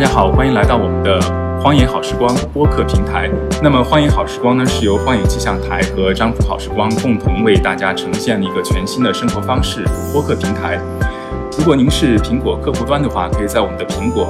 [0.00, 1.20] 大家好，欢迎来到我们的
[1.62, 3.30] 荒野好时光播客平台。
[3.62, 10.80] 那么，荒野好时光呢，是由荒野气象台和张浦好时光共同为大家呈现了一个全新的生活方式播客平台。
[11.58, 14.26] 如果您是苹果客户端的话，可以在我们的苹果。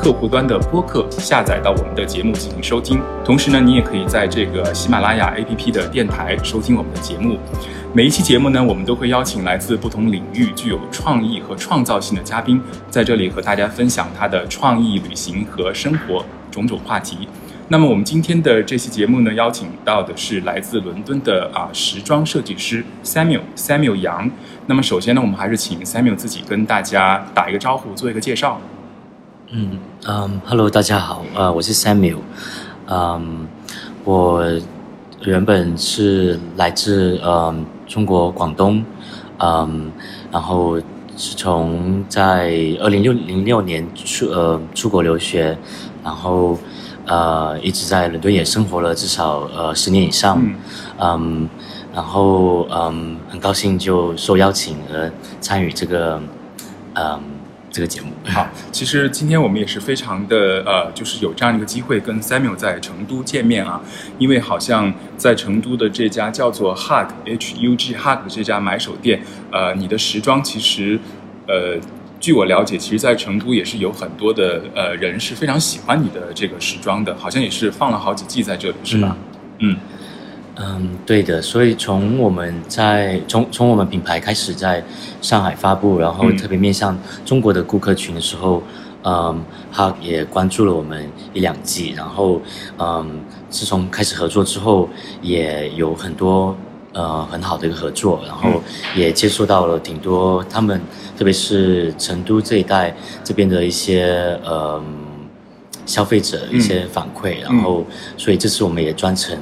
[0.00, 7.36] 客户端的播客下载到我们的节目进行收听，同时呢，你也可以在这个喜马拉雅 APP 的电台收听我们的节目。
[7.92, 17.28] 每一期节目呢，我们都会邀请来自不同领域、具有创意和创造性的嘉宾，在这里和大家分享他的创意旅行和生活种种话题。
[17.66, 24.30] 那么，我们今天的这期节目呢，邀请到的是来自伦敦的啊时装设计师 Samuel Samuel 杨。
[24.66, 28.60] 那么，首先呢，我们还是请 Samuel 自己跟大家打一个招呼，做一个介绍。
[29.50, 32.18] 嗯嗯，Hello，大家好，呃，我是 Samuel，
[32.86, 33.48] 嗯，
[34.04, 34.44] 我
[35.22, 37.54] 原本是来自呃
[37.86, 38.84] 中国广东，
[39.38, 39.90] 嗯，
[40.30, 40.78] 然后
[41.16, 45.56] 是从在二零六零六年出呃出国留学，
[46.04, 46.58] 然后
[47.06, 50.38] 呃一直在伦敦也生活了至少呃十年以上，
[50.98, 51.48] 嗯，
[51.94, 56.20] 然后嗯很高兴就受邀请而参与这个
[56.92, 57.37] 嗯。
[57.78, 63.80] 这个节目好，其实今天我们也是非常的呃，就是有这样一个机会跟 Samuel 在成都见面啊，
[64.18, 70.98] 因为好像在成都的这家叫做 Hug H U G Hug 这家买手店，呃，你的时装其实，
[71.46, 71.78] 呃，
[72.18, 79.16] 据我了解，其实，在成都也是有很多的呃人是非常喜欢你的这个时装的，好像也是放了好几季在这里，是吧？
[79.60, 79.70] 嗯。
[79.70, 79.76] 嗯，
[81.06, 84.82] 对的，所以从我们在从从我们品牌开始在
[85.22, 88.62] 上海发布，然后特别面向中国的顾客群的时候，
[89.04, 89.40] 嗯，
[89.72, 92.40] 他也关注了我们一两季，然后
[92.78, 94.88] 嗯，自从开始合作之后，
[95.22, 96.56] 也有很多
[96.92, 98.60] 呃很好的一个合作，然后
[98.96, 100.80] 也接触到了挺多他们，
[101.16, 104.82] 特别是成都这一带这边的一些呃
[105.86, 107.84] 消费者一些反馈，然后
[108.16, 109.38] 所以这次我们也专程。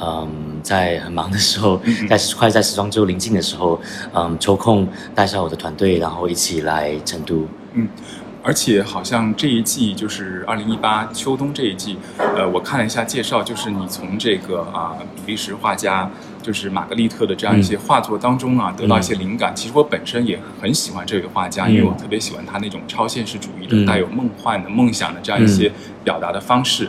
[0.00, 3.80] 嗯，在很忙的时候，在快在时装周临近的时候，
[4.12, 7.46] 嗯，抽空带上我的团队，然后一起来成都。
[7.74, 7.88] 嗯，
[8.42, 16.10] 而且好像这一季就是二零一八秋冬这一季，呃，我看了一下介绍，就是你从这个啊比利时画家
[16.42, 19.54] 就是玛格丽特的这样一些画作当中啊，得到一些灵感。
[19.56, 25.72] 其实我本身也很喜欢这位画家，因为我特别喜欢他那种超现实主义的、带有梦幻的梦想的这样一些
[26.02, 26.88] 表达的方式。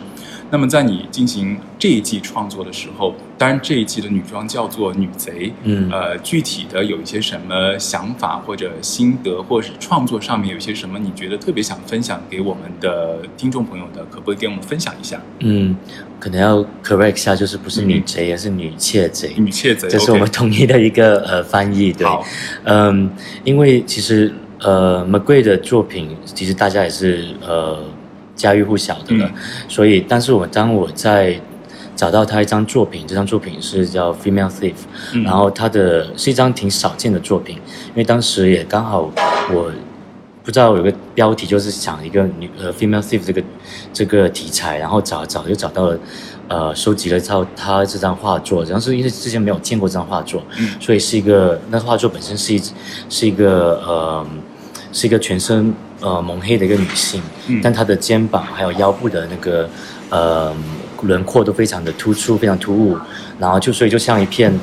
[0.52, 15.20] 那么在你进行这一季创作的时候，当然这一季的女装叫做女贼，嗯，呃，具体的有一些什么想法或者心得，或者是创作上面有一些什么你觉得特别想分享给我们的听众朋友的，可不可以给我们分享一下？
[15.40, 15.76] 嗯，
[16.20, 19.34] 可能要 correct 一下，就是不是女贼，而是女窃贼。
[19.38, 21.92] 女窃贼，这是我们统一的一个呃翻译。
[21.92, 22.08] 对，
[22.64, 23.10] 嗯，
[23.44, 27.84] 因为其实呃，McGuire 的作品，其实大家也是呃。
[28.36, 29.32] 家喻户晓的了，
[29.68, 31.40] 所以，但是我当我在
[31.96, 34.74] 找到他一张作品，这张作品是叫《Female Thief》，
[35.24, 37.56] 然后他的是一张挺少见的作品，
[37.90, 39.10] 因为当时也刚好
[39.54, 39.72] 我
[40.44, 43.44] 不知道有个标题就是讲一个女呃《Female Thief》这个
[43.94, 46.00] 这个题材，然后找找就找到了，
[46.50, 50.44] 呃，收集了套他这张画作，然后是因为之前没有见过这张画作，
[50.80, 52.62] 所以是一个那画作本身是一
[53.10, 54.28] 是一个呃
[54.96, 55.72] 是一个全身。
[56.02, 57.22] 呃，蒙黑的一个女性，
[57.64, 59.68] 但她的肩膀还有腰部的那个
[60.10, 60.54] 呃
[61.04, 62.98] 轮廓都非常的突出，非常突兀，
[63.40, 64.54] 然后就所以就像一片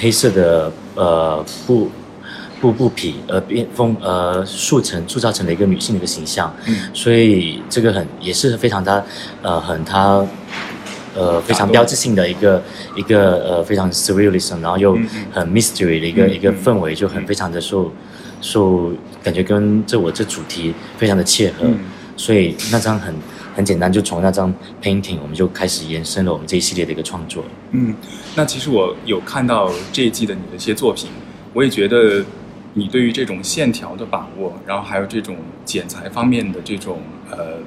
[0.00, 1.90] 黑色的呃布
[2.60, 6.52] 布布匹呃变风呃塑成塑造成了一个女性的一个形象，
[6.94, 9.04] 所以这个很也是非常她
[9.42, 10.26] 呃很她
[11.14, 12.60] 呃非常标志性的一个
[12.96, 14.98] 一个呃非常 surrealism，然后又
[15.30, 17.92] 很 mystery 的一个一个氛围，就很非常的受。
[18.40, 18.92] 受
[19.22, 21.66] 感觉跟这我这主题非常的切合，
[22.16, 23.14] 所以那张很
[23.54, 24.52] 很简单，就从那张
[24.82, 27.44] painting 我们就开始延伸了我们这一系列的一个创作。
[27.72, 27.94] 嗯，
[28.36, 31.10] 那其实我有看到这一季的你的一些作品，
[31.52, 32.24] 我也觉得
[32.74, 37.00] 你对于这种线条的把握，然后还有这种剪裁方面的这种
[37.30, 37.58] 呃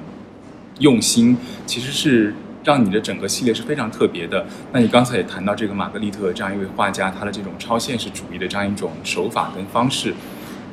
[0.80, 1.36] 用心，
[1.66, 2.34] 其实是
[2.64, 4.44] 让你的整个系列是非常特别的。
[4.72, 10.14] 那你刚才也谈到这个玛格丽特这样一位画家，他的这种超现实主义的这样一种手法跟方式。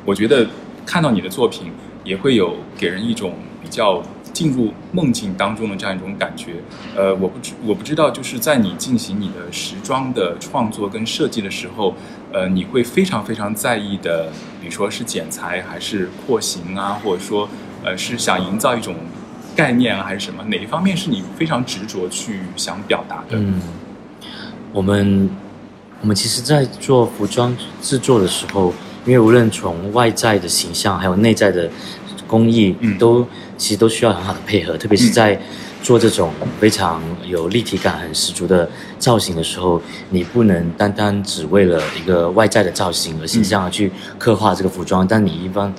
[0.05, 0.47] 我觉得
[0.85, 1.71] 看到你的作品，
[2.03, 4.01] 也会有给人一种比较
[4.33, 6.55] 进入梦境当中的这样一种感觉。
[6.95, 11.93] 呃，我不知我不知道，就是在你进行你的时装的创作跟设计的时候，
[12.33, 17.47] 呃，你会非常非常在意的，比如说是剪裁还是廓形啊，或者说
[17.83, 18.95] 呃是想营造一种
[19.55, 20.43] 概念啊，还是什么？
[20.45, 23.37] 哪一方面是你非常执着去想表达的？
[23.37, 23.61] 嗯，
[24.73, 25.29] 我们
[26.01, 28.73] 我们其实，在做服装制作的时候。
[29.05, 31.69] 因为无论从外在的形象，还有内在的
[32.27, 32.97] 工艺嗯。
[32.97, 33.25] 都
[33.57, 35.39] 其实都需要很好的配合，特别是在
[35.83, 38.67] 做这种非常有立体感、很十足的
[38.97, 45.71] 造型的时候，你不能单单只为了一个外在的造型而形象而去刻画这个服装，但你一般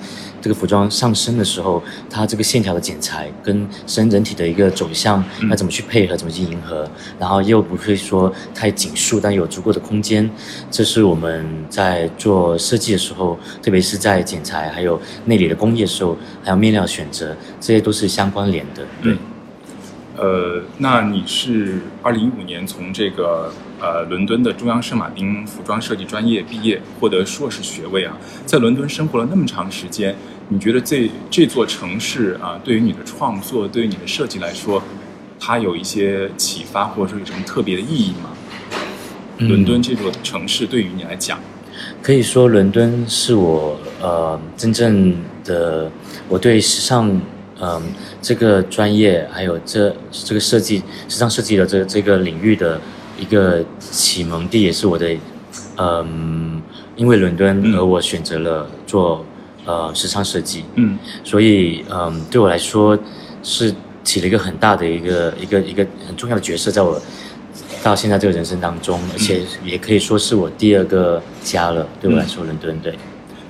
[0.43, 6.85] 这个服装上身的时候，它这个线条的剪裁跟身人体的一个走向嗯要怎么去配合，怎么去迎合，
[7.17, 10.29] 然后又不会说太紧束，但有足够的空间，
[10.69, 18.83] 这是我们在做设计的时候，特别是在剪裁还有内里的工业的时候，还有面料选择，这些都是相关联的。
[19.01, 19.17] 对，嗯
[20.15, 28.15] 呃，那你是二零一五年从这个呃伦敦的中央圣马丁服装设计专业毕业，获得硕士学位啊，
[28.45, 30.15] 在伦敦生活了那么长时间，
[30.49, 34.83] 你觉得这这座城市啊，对于你的创作，对于你的设计来说，
[35.39, 38.29] 它有一些启发，或者说有什么特别的意义吗？
[39.39, 41.39] 嗯伦敦这座城市对于你来讲，
[42.03, 45.91] 可以说伦敦是我呃真正的
[46.29, 47.19] 我对时尚
[47.63, 47.81] 嗯、
[48.21, 52.79] 这个专业还有这这个设计时尚设计的这这个领域的
[53.17, 55.07] 一个启蒙地，也是我的
[55.77, 56.61] 嗯、
[56.97, 57.75] 因为伦敦嗯。
[57.75, 59.25] 而我选择了做
[59.65, 60.99] 呃时尚设计，嗯。
[61.23, 62.99] 所以嗯对我来说
[63.41, 63.73] 是
[64.03, 67.01] 起了一个很大的一个一个一个很重要的角色，在我
[67.81, 71.87] 到现在这个人生当中，而且也可以说是我第二个家了。
[72.01, 72.93] 对我来说，伦敦对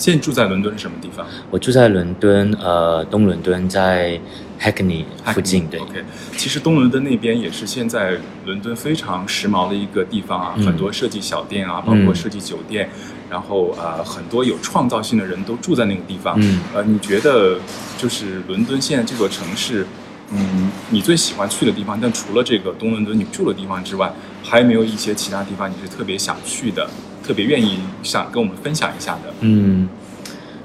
[0.03, 1.25] 现在住在伦敦什么地方？
[1.49, 4.19] 我住在伦敦，呃，东伦敦在
[4.59, 5.79] Hackney 附近，对。
[5.79, 6.03] OK，
[6.35, 12.89] 其实东伦敦那边也是现在伦敦非常时髦的一个地方啊，嗯很多设计小店啊，包括设计酒店，
[13.29, 16.35] 然后啊、呃很多有创造性的人都住在那个地方。
[16.37, 17.57] 嗯呃，你觉得
[17.97, 19.87] 就是伦敦现在这座城市，
[20.33, 21.97] 嗯，你最喜欢去的地方？
[22.01, 24.11] 但除了这个东伦敦你住的地方之外，
[24.43, 26.89] 还有没有一些其他地方你是特别想去的，
[27.23, 29.33] 特别愿意想跟我们分享一下的？
[29.39, 29.87] 嗯，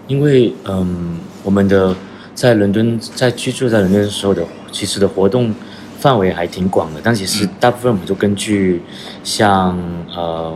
[0.08, 1.94] 因为嗯，我们的
[2.34, 5.55] 在伦敦在居住在伦敦的时候的，其实的活动
[5.99, 8.82] 范围还挺广的，但其实嗯大部分我们都根据
[9.22, 9.78] 像
[10.14, 10.52] 呃，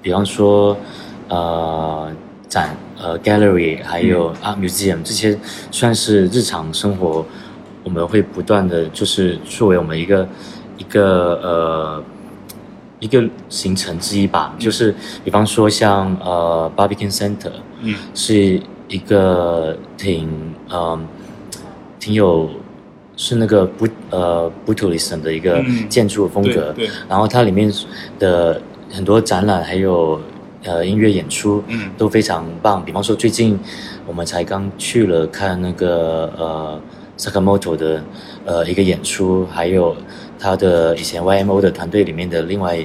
[0.00, 0.76] 比方说
[1.28, 2.10] 呃
[2.48, 5.38] 展呃 gallery 还有嗯 art museum 这些
[5.70, 7.24] 算是日常生活，
[7.84, 10.26] 我们会不断的就是作为我们一个
[10.78, 12.02] 一个呃。
[13.00, 17.52] 一个行程之一吧，就是比方说像呃 Barbican Center，
[17.82, 17.94] 嗯。
[18.14, 20.28] 是一个挺
[20.70, 21.06] 嗯
[22.00, 22.48] 挺有
[23.16, 25.88] 是那个不呃 Brutalism 的一个嗯。
[25.88, 26.90] 建筑风格，对对。
[27.08, 27.72] 然后它里面
[28.18, 28.60] 的
[28.90, 30.20] 很多展览还有
[30.64, 31.90] 呃音乐演出，嗯。
[31.96, 32.84] 都非常棒。
[32.84, 33.58] 比方说最近
[34.06, 36.80] 我们才刚去了看那个呃
[37.16, 38.02] Sakamoto 的
[38.44, 39.96] 呃一个演出，还有
[40.38, 42.84] 他的以前 YMO 的团队里面的另外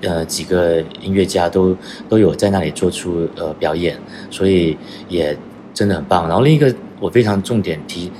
[0.00, 1.76] 呃几个音乐家都
[2.08, 3.98] 都有在那里做出呃表演，
[4.30, 4.76] 所以
[5.08, 5.36] 也
[5.74, 6.28] 真的很棒。
[6.28, 8.10] 然后另一个我非常重点提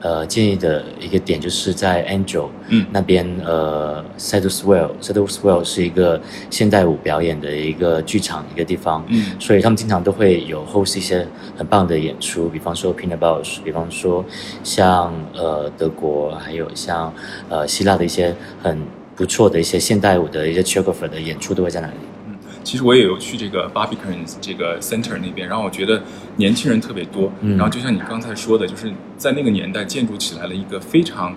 [0.00, 2.86] 呃建议的一个点就是在 Angel 嗯。
[2.92, 5.48] 那边呃 s e d e s w e l l s e d e s w
[5.48, 6.20] e l l 是一个
[6.50, 9.38] 现代舞表演的一个剧场一个地方，嗯。
[9.40, 11.26] 所以他们经常都会有 host 一些
[11.56, 14.24] 很棒的演出，比方说 Pina Bausch，比方说
[14.62, 17.12] 像呃德国，还有像
[17.48, 18.78] 呃希腊的一些很
[19.14, 21.94] 不错的一些现代舞的一些 choreographer 的演出都会在那里。
[22.66, 26.02] 其实我也有去这个 Barbican 这个 center 那边，然后我觉得
[26.34, 27.32] 年轻人特别多。
[27.40, 31.32] 嗯然后就像你刚才说的，就是在那个年代建筑起来了一个非常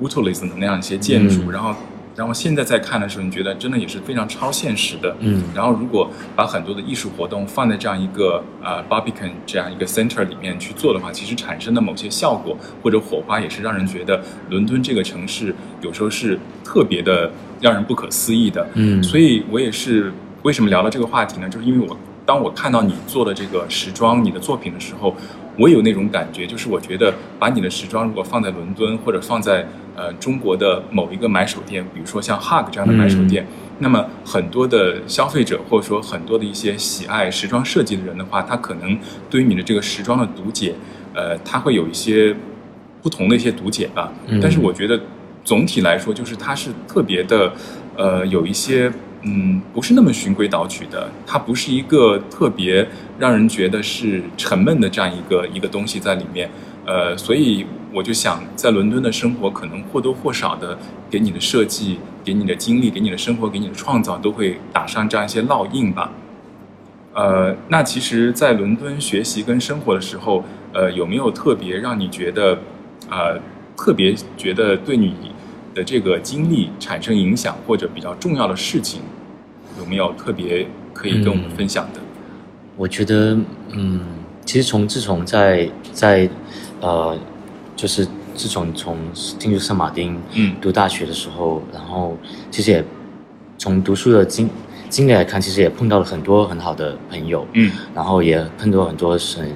[0.00, 1.74] brutalism 的那样一些建筑，嗯然后
[2.16, 5.14] 然后现在再看的时候，你觉得真的也是非常超现实的。
[5.20, 18.66] 嗯然后如果把很多的艺术活动放在这样一个呃 Barbican 这样一个 center 里面去做的话，其实产生的某些效果或者火花，也是让人觉得伦敦这个城市有时候是特别的让人不可思议的。
[18.76, 20.10] 嗯所以我也是
[20.42, 21.48] 为什么聊到这个话题呢？
[21.48, 25.14] 就是因为我当我看到你做的这个时装你的作品的时候，
[25.58, 29.66] 我有那种感觉，就是我觉得把你的时装如果放在伦敦或者放在
[29.96, 33.46] 呃中国的某一个买手店，比如说像 Hug 这样的买手店，
[33.80, 40.74] 那么很多的消费者或者说很多的一些喜爱时装设计的人的话，他可能对于你的这个时装的读解，
[41.14, 42.34] 呃，他会有一些
[43.02, 44.10] 不同的一些读解吧。
[44.28, 44.98] 嗯但是我觉得
[45.44, 47.52] 总体来说，就是它是特别的，
[47.96, 48.90] 呃，有一些
[49.22, 56.50] 嗯，不是那么循规蹈矩的，它不是一个特别让人觉得是沉闷的这样一个一个东西在里面。
[56.86, 60.76] 呃，所以我就想，在伦敦的生活，可能或多或少的
[61.10, 66.10] 给你的设计、给你的经历、给你的生活、给你的创造，都会打上这样一些烙印吧。
[67.12, 72.58] 呃，那其实，在伦敦学习跟生活的时候，呃，有没有特别让你觉得，
[73.10, 73.38] 呃，
[73.76, 75.14] 特别觉得对你
[75.74, 79.00] 的这个经历产生影响或者比较重要的事情，
[79.78, 82.00] 有没有特别可以跟我们分享的？
[82.76, 83.38] 我觉得，
[83.72, 84.00] 嗯，
[84.44, 86.28] 其实从自从在在
[86.80, 87.16] 呃，
[87.76, 90.54] 就是自从从进入圣马丁嗯。
[90.60, 92.16] 读大学的时候，然后
[92.50, 92.82] 其实也
[93.58, 94.48] 从读书的经
[94.88, 97.70] 经历来看，其实也碰到了很多很好的朋友，嗯。
[97.94, 99.52] 然后也碰到很多很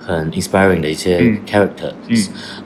[0.00, 1.38] 很 inspiring 的一些嗯。
[1.46, 2.16] character，嗯。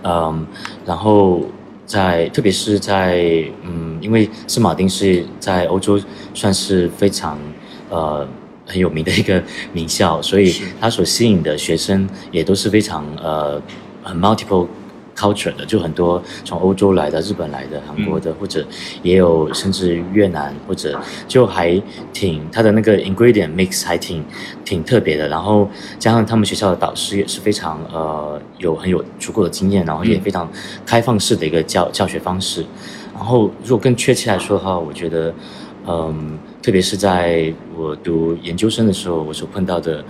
[0.04, 0.46] 嗯，
[0.86, 1.42] 然后
[1.86, 5.98] 在特别是在嗯，因为圣马丁是在欧洲
[6.34, 7.38] 算是非常
[7.88, 8.26] 呃
[8.66, 10.64] 很有名的一个 名校，所以是。
[10.80, 13.62] 它所吸引的学生也都是非常呃
[14.02, 14.66] 很 multiple
[15.16, 18.64] culture 的，就很多从欧洲来的、日本来的、韩国的，或者
[19.02, 21.80] 也有甚至越南，或者就还
[22.12, 24.22] 挺它的那个 ingredient mix 还挺
[24.64, 25.26] 挺特别的。
[25.28, 25.68] 然后
[25.98, 30.48] 加上他们学校的导师也是非常呃有很有足够的经验，然后也非常
[30.84, 32.64] 开放式的一个教教学方式。
[33.14, 35.32] 然后如果更确切来说的话，我觉得。
[35.88, 40.04] 嗯，特别是在我读研究生的时候，我所碰到的，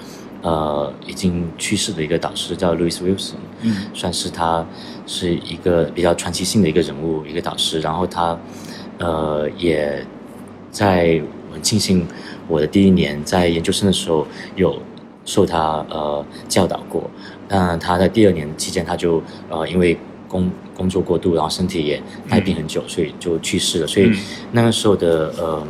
[0.47, 4.65] 呃，已经去世的一个导师叫 Louis Wilson，嗯算是他
[5.05, 7.81] 是一个比较传奇性的一个人物，一个导师。
[7.81, 8.39] 然后他，
[8.99, 10.07] 呃，也
[10.71, 12.07] 在我很庆幸
[12.47, 14.25] 我的第一年在研究生的时候
[14.55, 14.81] 有
[15.25, 17.11] 受他呃教导过。
[17.49, 19.99] 那他在第二年期间，他就呃因为
[20.29, 23.87] 工工作过度，然后身体也带病很久，所以就去世了。
[23.89, 24.17] 所以嗯
[24.53, 25.67] 那个时候的呃，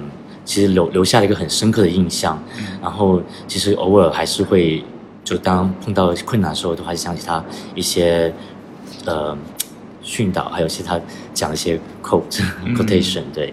[0.47, 2.43] 其实留留下了一个很深刻的印象。
[2.81, 4.83] 然后其实偶尔还是会，
[5.23, 8.33] 就当碰到困难的时候，都还是想起他一些
[9.05, 9.37] 呃
[10.01, 10.99] 训导，还有一些他
[11.35, 12.41] 讲的一些 quote、
[12.75, 13.53] quotation，对，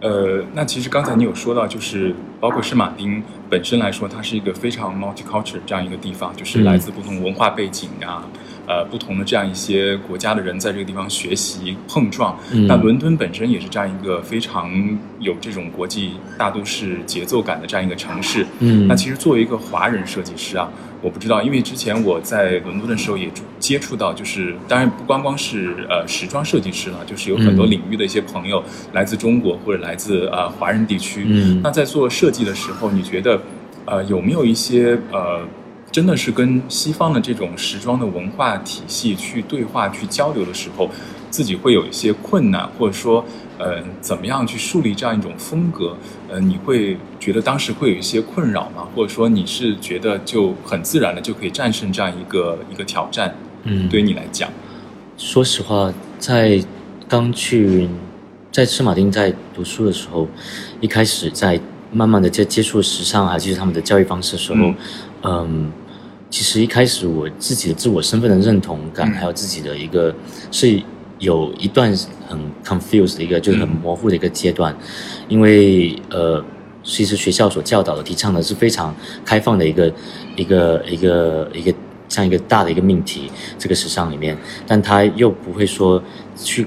[0.00, 8.26] 呃，那其实刚才你有说到，就是包括圣马丁本身来说，它是一个非常 multicultural 这样一个地方，就是来自不同文化背景啊，
[8.66, 12.38] 呃，不同的这样一些国家的人在这个地方学习碰撞。
[12.52, 14.70] 嗯那伦敦本身也是这样一个非常
[15.20, 18.46] 有这种国际大都市节奏感的这样一个城市。
[18.60, 20.68] 嗯那其实作为一个华人设计师啊，
[21.02, 31.24] 我不知道，因为之前我在伦敦的时候也接触到，就是当然不光光是呃时装设计师了，就是有很多嗯领域的一些朋友来自中国或者来自呃华人地区。
[31.26, 33.40] 嗯那在做设计的时候，你觉得
[33.84, 35.46] 呃有没有一些呃
[35.94, 40.90] 真的是跟西方的这种时装的文化体系去对话、去交流的时候，
[41.30, 43.24] 自己会有一些困难，或者说
[43.58, 45.96] 呃怎么样去树立这样一种风格？
[46.28, 48.88] 呃，你会觉得当时会有一些困扰吗？
[48.92, 53.32] 或者说你是觉得就很自然的就可以战胜这样一个一个挑战？
[53.62, 54.50] 嗯，对于你来讲，
[55.16, 56.60] 说实话，在
[57.08, 57.88] 刚去
[58.50, 60.26] 在圣马丁在读书的时候，
[60.80, 61.60] 一开始在
[61.92, 64.74] 慢慢的接接触时尚，还有就是他们的教育方式的时候，嗯
[65.22, 65.72] 嗯
[66.34, 69.12] 其实一开始我自己的自我身份的认同感，嗯。
[69.12, 70.12] 还有自己的一个
[70.50, 70.82] 是
[71.20, 73.76] 有一段很 confused 的一个就是很嗯。
[73.80, 74.76] 模糊的一个阶段，
[75.28, 76.44] 因为呃。
[76.86, 79.90] 其实学校所教导的、提倡的是非常开放的一个、
[80.36, 81.72] 一个、一个、一个
[82.10, 84.36] 像一个大的一个命题，这个时尚里面，
[84.66, 86.02] 但他又不会说
[86.36, 86.66] 去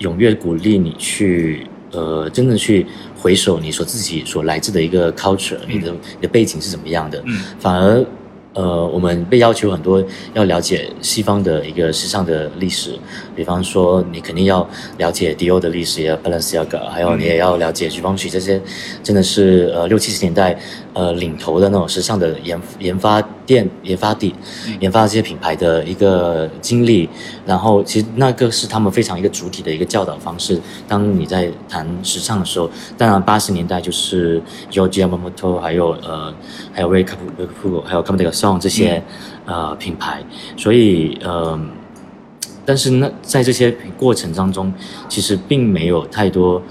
[0.00, 7.40] 踊跃鼓励你去呃真正去回首你所自己所来自的一个 culture，、你的你的背景是怎么样的，嗯。
[7.58, 8.04] 反而
[8.54, 12.98] 呃我们被要求很多要了解西方的一个时尚的历史，
[13.34, 14.66] 比方说你肯定要
[14.98, 18.60] 了解迪欧的历史，也要 Balenciaga，还有你也要了解 Givenchy 这些，
[19.02, 20.58] 真的是呃六七十年代
[20.92, 24.34] 呃领头的那种时尚的研研发店、研发地、
[24.80, 27.08] 研发这些品牌的一个经历。
[27.46, 30.60] 然后其实那个是他们非常一个主体的一个教导方式。
[30.86, 36.34] 当你在谈时尚的时候，当然八十年代就是 Giorgio Yamamoto，还有呃
[36.72, 39.02] 还有 Ray Caputo，还有 c o m e d Song 这些、
[39.46, 40.22] 呃品牌，
[40.56, 41.58] 所以呃。
[42.66, 44.72] 但是那，在这些过程当中，
[45.06, 46.62] 其实并没有太多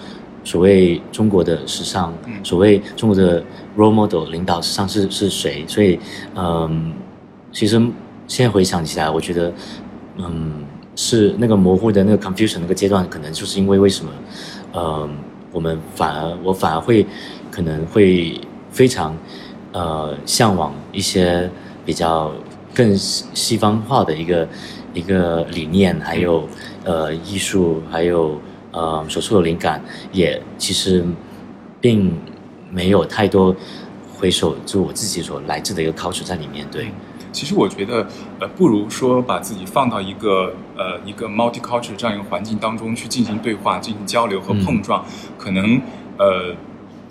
[0.43, 3.43] 所谓中国的时尚，嗯所谓中国的
[3.77, 5.65] role model 领导时尚是是谁？
[5.67, 5.99] 所以，
[6.35, 6.93] 嗯，
[7.51, 7.79] 其实
[8.27, 9.53] 现在回想起来，我觉得，
[10.17, 10.63] 嗯，
[10.95, 14.11] 是那个模糊的那个 confusion 那个阶段，可能就是因为为什么，
[14.73, 15.09] 嗯，
[15.51, 17.05] 我们反而我反而会
[17.51, 18.39] 可能会
[18.71, 19.15] 非常
[19.71, 21.49] 呃向往一些
[21.85, 22.31] 比较
[22.73, 24.47] 更西西方化的一个
[24.93, 26.47] 一个理念，还有
[26.83, 28.39] 呃艺术，还有
[28.71, 31.03] 呃所受的灵感，也其实
[31.81, 32.15] 并
[32.73, 33.55] 没有太多
[34.17, 36.65] 回首就我自己所来自的一个 culture 在里面。
[36.71, 36.91] 对，
[37.31, 38.07] 其实我觉得，
[38.39, 45.05] 呃，不如说把自己放到一个呃一个 multicultural 这样一个环境当中去进行对话、进行交流和碰撞，
[45.37, 45.79] 可能
[46.17, 46.55] 呃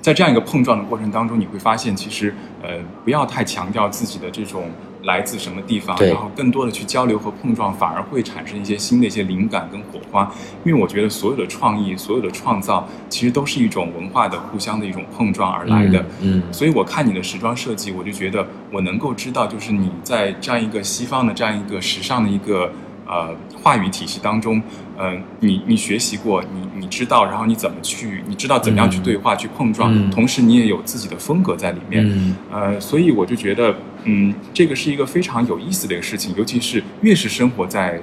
[0.01, 2.71] 在这样一个碰撞的过程当中，你会发现，其实呃
[3.05, 4.65] 不要太强调自己的这种
[5.05, 10.33] 来自什么地方，然后更多的去交流和碰撞，反而会产生一些新的一些灵感跟火花。
[10.65, 15.99] 因为我觉得所有的创意、所有的创造，其实都是一种文化的互相的一种碰撞而来的。
[16.21, 22.73] 嗯，嗯所以我看你的时装设计，我就觉得我能够知道，就是你在这样一个西方的这样一个时尚的一个
[23.13, 24.63] 呃话语体系当中，
[24.97, 32.03] 呃，你你学习过，你你知道，然后你怎么去，你知道怎么样去对话、去碰撞，嗯同时你也有自己的风格在里面。
[32.09, 38.01] 嗯呃，所以我就觉得，嗯，这个是一个非常有意思的一个事情，尤其是越是生活在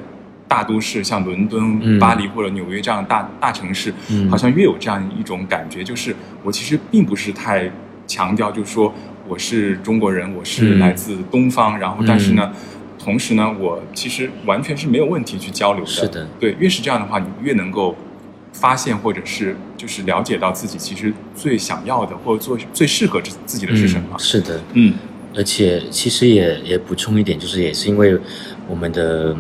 [0.48, 7.70] 大都市，像伦敦、嗯巴黎或者纽约这样的大大城市，嗯好像越有这样一种感觉，就是我其实并不是太
[8.06, 8.94] 强调，就是说
[9.28, 12.52] 我是中国人，我是嗯来自东方，然后但是呢。
[13.10, 15.90] 同时呢，我其实完全是没有问题去交流的。
[15.90, 17.96] 是的对，越是这样的话，你越能够
[18.54, 24.20] 发现或者是就是了解到自己其实最想要的或者做最适合自自己的是什么嗯。
[24.20, 24.94] 是的，嗯
[25.36, 28.16] 而且其实也也补充一点，就是也是因为
[28.68, 29.36] 我们的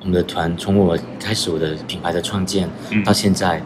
[0.00, 3.62] 我们的团从我开始我的品牌的创建嗯到现在，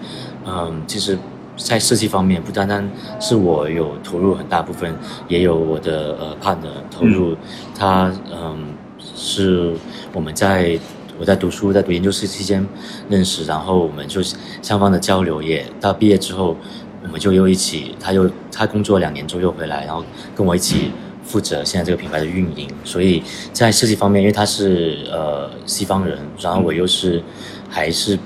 [0.46, 1.18] 嗯，其实，
[1.56, 2.88] 在设计方面不单单
[3.20, 4.94] 是我有投入很大部分，
[5.28, 7.36] 也有我的呃 partner 投入，
[7.74, 8.74] 他嗯
[9.14, 9.72] 是
[10.12, 10.78] 我们在
[11.18, 12.66] 我在读书在读研究生期间
[13.08, 14.20] 认识，然后我们就
[14.62, 16.56] 双方的交流也到毕业之后。
[17.02, 20.90] 我们就又一起，他又他工作两年之后又回来，然后跟我一起
[21.22, 22.68] 负责现在这个品牌的运营。
[22.82, 23.22] 所以
[23.52, 27.22] 在设计方面，因为他是呃西方人，然后我又是
[27.70, 28.18] 还是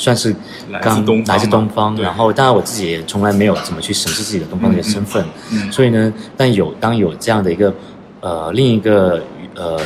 [0.00, 0.34] 算是
[0.70, 5.70] 来自刚东方来自东方，然后当然我自己也从来没有怎么去审视自己的东方的身份，嗯。
[5.70, 7.74] 所以呢，但有当有这样的一个
[8.20, 9.22] 呃另一个
[9.54, 9.78] 呃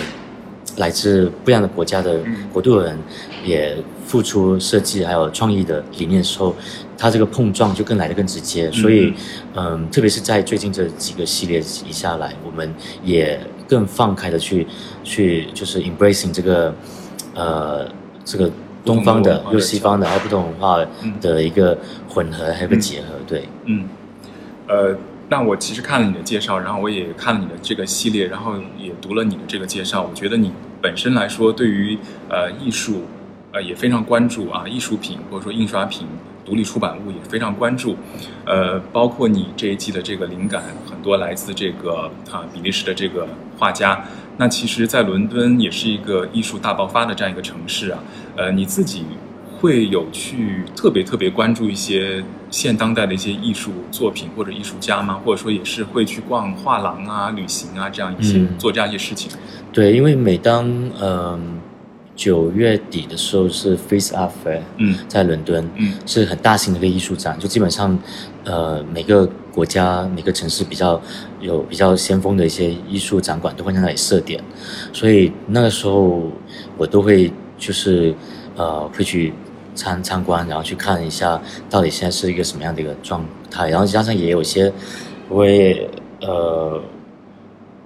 [0.76, 2.48] 来自不一样的国家的嗯。
[2.52, 2.98] 国度的人，
[3.44, 6.54] 也付出设计还有创意的理念的时候，
[6.96, 8.70] 他这个碰撞就更来的更直接。
[8.70, 9.12] 所以，
[9.56, 14.64] 嗯，特别是在最近这几个系列一下来，我们也更放开的去
[15.02, 16.72] 去就是 embracing 这个
[17.34, 17.88] 呃
[18.24, 18.48] 这个
[18.84, 23.48] 东方的又西方的还有不同文化嗯的一个混合还有个结合，对。
[23.64, 23.88] 嗯，
[24.68, 24.94] 呃，
[25.28, 30.02] 那我其实看了你的介绍，然后我也看了你的这个系列，然后也读了你的这个介绍。
[30.02, 33.04] 我觉得你本身来说，对于呃艺术，
[33.52, 36.06] 呃也非常关注啊，艺术品或者说印刷品、
[36.44, 37.96] 独立出版物也非常关注。
[38.44, 43.26] 呃，包括你这一季的这个灵感，很多来自这个啊比利时的这个
[43.58, 44.04] 画家。
[44.36, 47.98] 那其实，在伦敦也是一个艺术大爆发的这样一个城市啊。
[48.36, 49.04] 呃，你自己
[49.60, 55.20] 会有去特别特别关注一些现当代的一些艺术作品或者艺术家吗？
[55.24, 59.30] 或者说也是会去逛画廊啊、旅行啊这样一些、嗯做这样一些事情？
[59.72, 60.68] 对，因为每当
[61.00, 61.60] 嗯
[62.16, 64.96] 九月底的时候是 Face Art Fair，嗯。
[65.08, 65.94] 在伦敦，嗯。
[66.06, 67.98] 是很大型的一个艺术展，就基本上，
[68.44, 71.00] 呃，每个国家每个城市比较
[71.40, 74.42] 有比较先锋的一些艺术展馆都会在那里设点，
[74.92, 76.30] 所以那个时候
[76.76, 78.14] 我都会就是
[78.56, 79.32] 呃会去
[79.74, 84.72] 参参观，然后去看一下到底现在是一个什么样的一个状态，然后加上也有一些
[85.28, 85.88] 我也
[86.20, 86.80] 呃。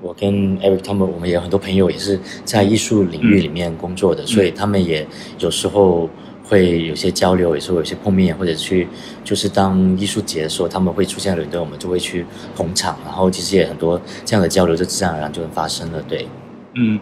[0.00, 5.06] 我跟 Eric 他们，我们也有很多朋友也是在艺术领域里面工作的，所以他们也
[5.38, 6.08] 有时候
[6.44, 8.86] 会有些交流，有时候有些碰面，或者去
[9.24, 12.24] 就是当艺术节的时候，他们会出现伦敦，我们就会去
[12.56, 16.00] 捧场，然后其实也很多这样的交流，就自然而然就会发生了。
[16.02, 16.26] 对，
[16.74, 16.98] 嗯。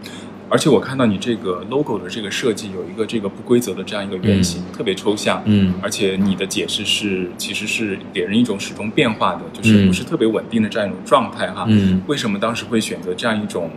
[0.49, 5.43] 而且我看到你这个 logo 的这个设计有一个这个不规则的这样一个圆形，特别抽象。
[5.47, 11.65] 嗯而且你的解释是，其实是给人一种始终变化的，就是不是特别稳定的这样一种状态哈。
[11.69, 13.71] 嗯为什么当时会选择这样一种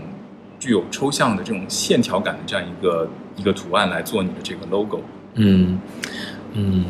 [0.59, 5.01] 具有抽象的这种线条感的这样一个一个图案来做你的这个 logo？
[5.35, 5.79] 嗯
[6.53, 6.85] 嗯，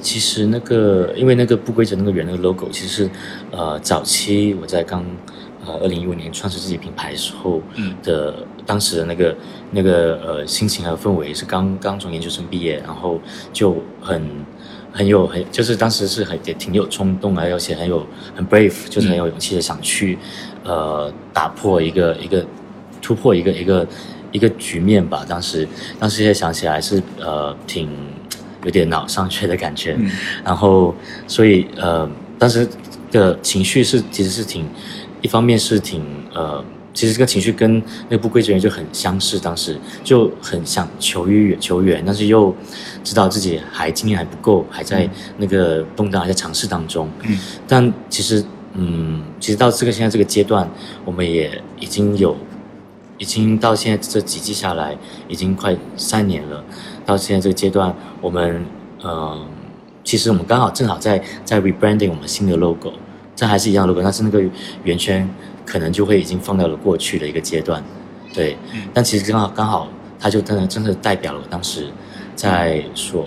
[0.00, 3.10] 其实那个因为那个不规则那个圆那个 logo，其实是
[3.50, 5.04] 呃早期我在刚
[5.64, 9.36] 呃二零一五年创始自己品牌的时候嗯的当时的那个
[9.72, 13.20] 那个呃心情和氛围是刚刚从研究生毕业，然后
[13.52, 14.22] 就很
[14.92, 20.18] 很有很就是当时是很也挺有冲动啊，而且很有很 brave，就是很有勇气的想去
[20.64, 22.46] 呃打破一个一个
[23.00, 23.86] 突破一个一个
[24.30, 25.24] 一个局面吧。
[25.28, 25.66] 当时
[25.98, 27.90] 当时也想起来是呃挺
[28.64, 30.10] 有点脑上血的感觉，嗯
[30.44, 30.94] 然后
[31.26, 32.68] 所以呃当时
[33.10, 34.68] 的情绪是其实是挺
[35.20, 36.64] 一方面是挺呃。
[36.94, 42.54] 其实这个情绪跟那不规则人就很相似，当时就很想求于求援，但是又
[43.02, 47.08] 知道自己还经验还不够，还在那个动荡，还在尝试当中。
[47.22, 50.68] 嗯但其实，嗯，其实到这个现在这个阶段，
[51.04, 52.36] 我们也已经有，
[53.18, 54.96] 已经到现在这几季下来，
[55.28, 56.62] 已经快三年了。
[57.06, 58.64] 到现在这个阶段，我们，
[59.02, 59.40] 呃，
[60.04, 62.92] 其实我们刚好正好在在 rebranding 我们新的 logo，
[63.34, 64.42] 这还是一样的 logo，但是那个
[64.84, 65.28] 圆圈
[65.64, 67.82] 可能就会已经放到了过去的一个阶段，
[68.34, 68.56] 对。
[68.92, 71.88] 但其实刚好刚好，它就真的真的代表了我当时
[72.34, 73.26] 在所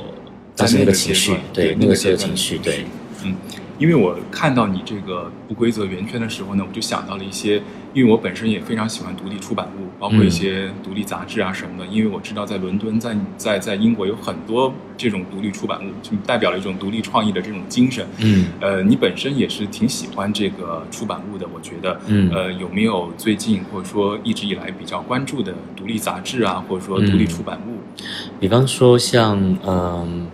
[0.55, 2.85] 当时那个情绪，对那个时候的情绪，对，
[3.23, 3.35] 嗯。
[3.77, 7.61] 因为我看到你这个不规则圆圈的时候呢，我就想到了一些，
[7.95, 11.85] 因为我本身也非常喜欢独立出版物，包括一些独立杂志啊什么的。
[11.89, 18.05] 因为我知道在伦敦，在在在英国有很多这种独立出版物，就代表了一种独立创意的这种精神。
[18.19, 21.97] 嗯，呃，你本身也是挺喜欢这个出版物的，我觉得。
[22.07, 22.29] 嗯。
[22.33, 27.79] 呃，有没有最近或者说一直以来比较关注的独立杂志啊，或者说独立出版物？
[28.41, 30.27] 比方说像嗯。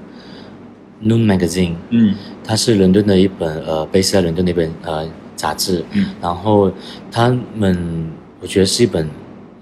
[1.04, 5.04] Noon Magazine，嗯，它是伦敦的一本呃，base 在伦敦的一本呃
[5.41, 6.71] 杂志，嗯，然后
[7.12, 9.10] 他们我觉得是一本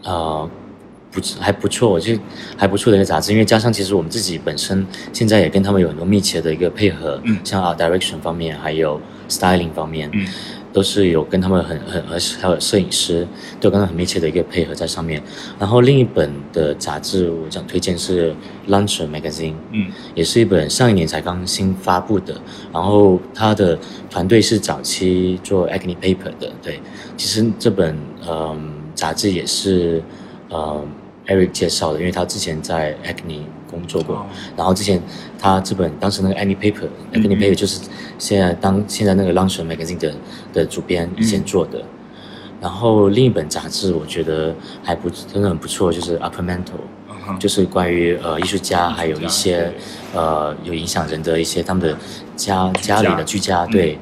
[0.04, 0.50] 呃
[1.10, 2.14] 不还不错，我就
[2.58, 10.28] 还不错的一个杂志，因为加上其实我们自己本身现在也跟他们有很多密切的一个配合，嗯，像啊 direction 方面还有 styling 方面，嗯。
[10.72, 13.28] 都是有跟他们很很而还有摄影师
[13.60, 15.22] 都跟他们很密切的一个配合在上面。
[15.58, 18.32] 然后另一本的杂志我想推荐是
[18.70, 22.40] 《Lunch Magazine》，嗯，也是一本上一年才刚新发布的。
[22.72, 23.78] 然后他的
[24.10, 26.80] 团队是早期做 Acne Paper 的，对。
[27.18, 30.02] 其实这本嗯杂志也是
[30.52, 30.88] 嗯
[31.28, 33.42] Eric 介绍的，因为他之前在 Acne。
[33.70, 34.26] 工作过，
[34.58, 35.02] 然后之前
[35.38, 36.88] 他这本当时那个《Any Paper》，
[37.22, 37.82] 《Any Paper》就是
[38.18, 40.14] 现在当现在那个《Lunch Magazine》的
[40.52, 41.84] 的主编以前做的。
[42.60, 44.54] 然后另一本杂志我觉得
[44.84, 46.82] 还不真的很不错，就是《Upper Mental》，
[47.38, 49.72] 就是关于呃艺术家还有一些
[50.14, 51.98] 呃有影响人的一些他们的
[52.36, 53.66] 家家里的居家。
[53.68, 53.98] 对，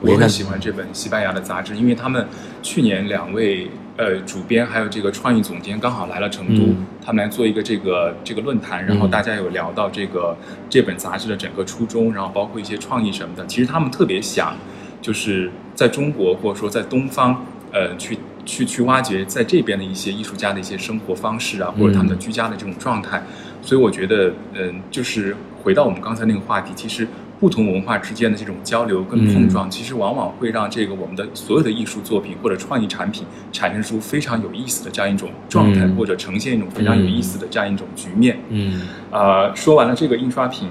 [0.00, 2.26] 我很喜欢这本西班牙的杂志，因为他们
[2.62, 3.70] 去年两位。
[4.00, 10.34] 呃，主编还有这个创意总监刚好来了成都，他们来做一个这个这个论坛，然后大家有聊到这个
[10.70, 13.46] 这本杂志的整个初衷，然后包括一些创意什么的。
[13.46, 14.56] 其实他们特别想，
[15.02, 23.22] 就是在中国或者说在东方，呃，去去去挖掘在这边的一些艺术家的一些生活方式啊，或者他们的居家的这种状态。
[23.60, 27.06] 所以我觉得，嗯，就是回到我们刚才那个话题，其实。
[27.40, 38.38] 不同文化之间的这种交流跟碰撞，其实往往会让这个我们的所有的艺术作品或者创意产品产生出非常有意思的这样一种状态，或者呈现一种非常有意思的这样一种局面。
[38.50, 40.68] 嗯，呃，说完了这个印刷品，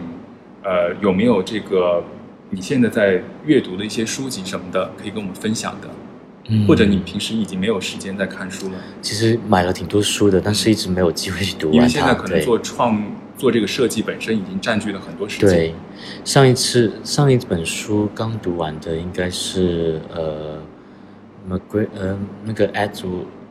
[0.64, 2.04] 呃，有没有这个
[2.52, 5.90] 你现在在阅读的一些书籍什么的可以跟我们分享的？
[6.50, 8.76] 嗯，或者你平时已经没有时间在看书了？
[9.02, 13.02] 其实买了挺多书的，但是一直没有机会去读完因为现在可能做创。
[13.40, 15.50] 做这个设计本身已经占据了很多时间。
[15.50, 15.74] 对，
[16.26, 20.58] 上一次上一本书刚读完的应该是呃
[21.50, 23.04] ，McGre 呃那个 a d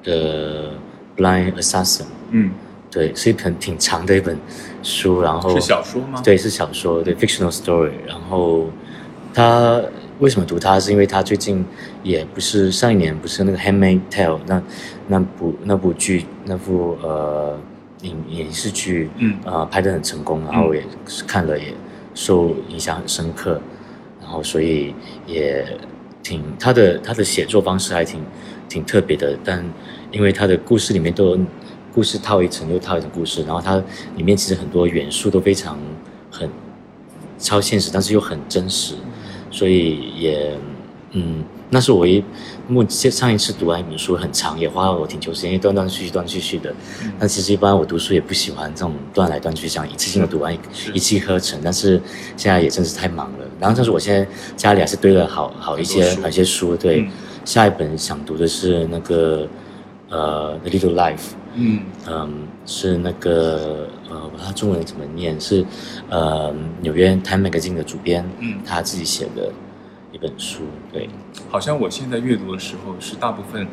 [0.05, 0.73] 的
[1.17, 2.05] Blind Assassin。
[2.33, 2.51] 嗯，
[2.91, 4.37] 对，是一本挺长的一本
[4.83, 6.21] 书，然后是小说吗？
[6.23, 7.93] 对，是小说，对，fictional story。
[8.07, 8.67] 然后
[9.33, 9.83] 他
[10.19, 10.79] 为什么读它？
[10.79, 11.65] 是因为他最近
[12.03, 14.63] 也不是上一年不是那个 Handmaid Tale 那
[15.07, 17.59] 那部那部剧那部呃。
[18.03, 21.75] 影影视剧，嗯，呃，拍的很成功，然后也是看了也
[22.15, 23.61] 受影响很深刻，
[24.21, 24.95] 然后所以
[25.27, 25.67] 也
[26.23, 28.21] 挺他的他的写作方式还挺
[28.69, 29.65] 挺特别的，但
[30.13, 31.39] 因为他的故事里面都有
[31.93, 33.83] 故事套一层又套一层故事，然后它
[34.17, 35.79] 里面其实很多元素都非常
[36.31, 36.49] 很
[37.39, 38.95] 超现实，但是又很真实，
[39.51, 40.57] 所以也
[41.13, 41.45] 嗯。
[41.71, 42.25] 那是我一
[42.69, 46.73] 目前上一次读完一本书很长，也花了我挺久时间，断断续续、断断续续的。
[47.19, 50.57] 那其实一般我读书也不喜欢这种断来断去，这样一次性的读完
[50.93, 51.59] 一气呵成。
[51.65, 52.01] 但是
[52.37, 53.39] 现在也真是太忙了。
[53.59, 56.77] 然后，但是我现在家里还是堆了好好一些好一些书。
[56.77, 57.09] 对，
[57.43, 59.49] 下一本想读的是那个
[60.11, 61.17] 呃《The Little Life》。
[61.55, 65.41] 嗯嗯，是那个呃，它中文怎么念？
[65.41, 65.65] 是
[66.11, 69.51] 呃纽约《Time Magazine》的主编，嗯，他自己写的。
[70.11, 71.07] 一本书，对，
[71.51, 73.67] 好像我现在阅读的时候是大部分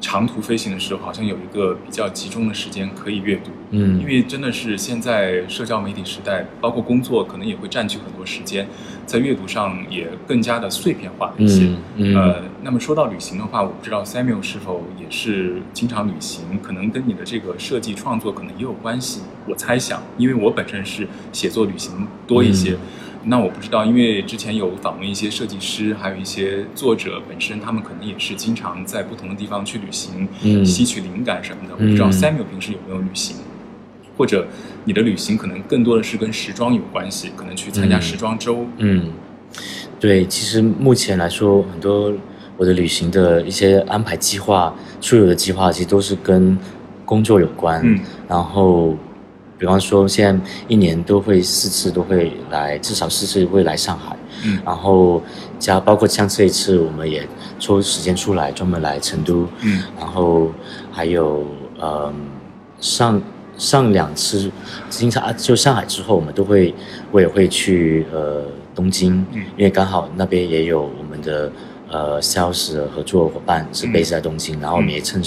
[0.00, 8.66] 长途飞行的时候，好像有一个比较集中的时间可以阅读，嗯，因为真的是现在社交媒体时代，包括工作可能也会占据很多时间，
[9.06, 22.76] 在阅读上也更加的碎片化一些，嗯，呃，那么说到旅行的话，我不知道 Samuel 是否也是经常旅行，可能跟你的这个设计创作可能也有关系，我猜想，因为我本身是写作旅行多一些。
[23.24, 30.28] 那我不知道，因为之前有访问一些设计师，还有一些作者本身，他们可能也是经常在不同的地方去旅行，
[30.64, 31.74] 吸取灵感什么的。
[31.74, 33.36] 我不知道 Samuel 平时有没有旅行，
[34.16, 34.48] 或者
[34.84, 38.66] 你的旅行可能更多的是跟时装有关系，可能去参加时装周。
[38.78, 39.12] 嗯，
[40.00, 42.12] 对，其实目前来说，很多
[42.56, 46.58] 我的旅行的一些安排计划、出游的计划，其实都是跟
[47.04, 47.80] 工作有关。
[47.84, 48.96] 嗯，然后。
[49.62, 54.16] 比方说现在一年都会四次都会来，至少四次会来上海。
[54.44, 55.22] 嗯然后
[55.56, 57.24] 加包括像这一次，我们也
[57.60, 59.46] 抽时间出来专门来成都。
[59.60, 60.50] 嗯然后
[60.90, 61.46] 还有
[61.78, 62.12] 呃
[62.80, 63.22] 上
[63.56, 64.50] 上两次，
[64.90, 66.74] 经常就上海之后，我们都会
[67.12, 68.42] 我也会去呃
[68.74, 71.52] 东京，嗯因为刚好那边也有我们的
[71.92, 73.92] 呃 sales 的合作伙伴是嗯。
[73.92, 75.22] base 在东京，然后我们也趁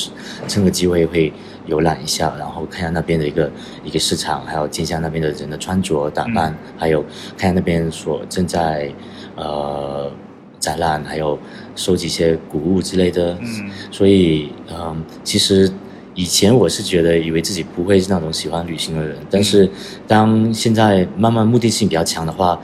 [0.47, 1.31] 趁个机会会
[1.67, 3.49] 游览一下，然后看一下那边的一个
[3.85, 6.57] 一个市场，还有见一下那边的人的穿着打扮，嗯。
[6.77, 7.05] 还有
[7.37, 8.91] 看一下那边所正在
[9.35, 10.11] 呃
[10.59, 11.39] 展览，还有
[11.75, 13.37] 收集一些古物之类的。
[13.39, 13.69] 嗯。
[13.91, 15.71] 所以，嗯，其实
[16.15, 19.69] 以前我是觉得以为自己不会是那种喜欢旅行的人，但是
[20.07, 22.59] 当现在慢慢目的性比较强的话，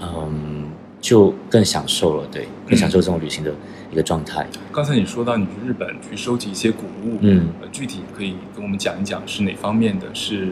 [0.00, 0.66] 嗯，
[1.00, 3.52] 就更享受了，对，更享受这种旅行的
[3.92, 4.46] 一个状态。
[4.72, 10.06] 刚才你说到你去日本去收集一些古物，嗯呃，具体可以跟我们讲一讲是哪方面的？
[10.12, 10.48] 是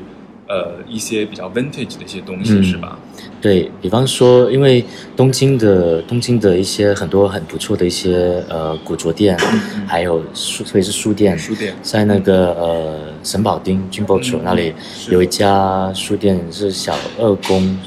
[0.46, 2.98] 呃一些比较 vintage 的一些东西，嗯是吧？
[3.40, 4.85] 对比方说，因为
[5.16, 9.38] 东京的东京的一些很多很不错的一些呃古着店，
[9.87, 14.74] 还有书，特别是书店，书店在那个呃神保町 c h o 那里
[15.09, 17.79] 有一家书店是小二宫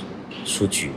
[0.44, 0.90] 书局，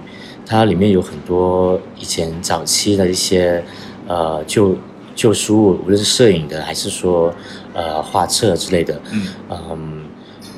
[0.51, 3.63] 它里面有很多以前早期的一些
[4.09, 4.77] 呃旧
[5.15, 7.33] 旧书物，无论是摄影的还是说
[7.73, 10.03] 呃画册之类的，嗯嗯，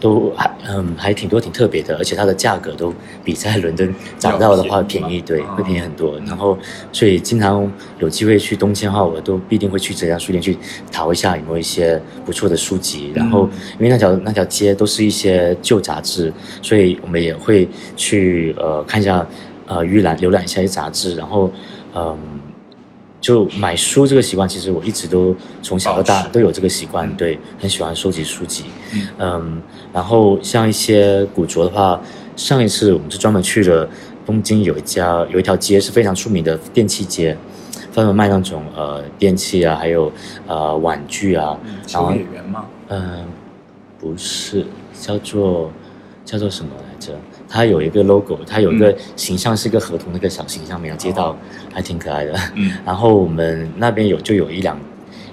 [0.00, 6.18] 都还嗯还挺多挺特别的，而且它的价格都比在伦敦找到的话便宜，对，啊会便宜很多。
[6.20, 6.57] 嗯然后
[6.90, 10.57] 所以经常有机会去东京的话，我都必定会去这家书店去
[10.90, 13.12] 淘一下有没有一些不错的书籍。
[13.14, 13.46] 然后
[13.78, 19.26] 因为那条那条街都是一些旧杂志，所以我们也会去呃看一下
[19.66, 21.51] 呃预览浏览一下一些杂志，然后
[21.94, 22.18] 嗯。
[23.20, 28.64] 就买书这个习惯，其实我一直都从小到大都有这个习惯，嗯对，很喜欢收集书籍。
[28.92, 32.01] 嗯嗯，然后像一些古着的话，
[32.35, 33.88] 上一次我们是专门去了
[34.27, 37.38] 东京有一家有一条街是非常出名的电器街，
[37.92, 40.11] 专门卖那种呃电器啊，还有
[40.48, 42.64] 呃玩具啊，嗯，然后秋叶原吗？
[42.88, 43.25] 嗯、
[44.01, 44.66] 不是
[45.01, 45.70] 叫做
[46.25, 47.12] 叫做什么来着？
[47.53, 51.37] 它有一个 logo，它有一个形象是一个河童的一个小形象，每条街道哦。
[51.71, 52.35] 还挺可爱的。
[52.55, 52.73] 嗯。
[52.83, 54.79] 然后我们那边有就有一两